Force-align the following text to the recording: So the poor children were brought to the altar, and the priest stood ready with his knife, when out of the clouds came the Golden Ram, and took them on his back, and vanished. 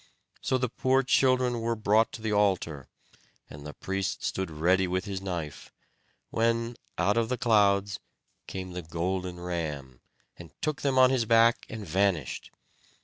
So 0.41 0.57
the 0.57 0.67
poor 0.67 1.03
children 1.03 1.59
were 1.61 1.75
brought 1.75 2.11
to 2.13 2.23
the 2.23 2.31
altar, 2.33 2.87
and 3.51 3.63
the 3.67 3.75
priest 3.75 4.23
stood 4.23 4.49
ready 4.49 4.87
with 4.87 5.05
his 5.05 5.21
knife, 5.21 5.71
when 6.31 6.75
out 6.97 7.17
of 7.17 7.29
the 7.29 7.37
clouds 7.37 7.99
came 8.47 8.71
the 8.71 8.81
Golden 8.81 9.39
Ram, 9.39 10.01
and 10.39 10.59
took 10.59 10.81
them 10.81 10.97
on 10.97 11.11
his 11.11 11.25
back, 11.25 11.67
and 11.69 11.85
vanished. 11.85 12.49